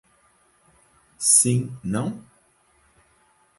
[1.19, 2.25] Sim não?